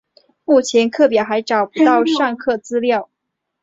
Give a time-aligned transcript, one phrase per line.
[0.45, 3.11] 目前课表还找不到上课资料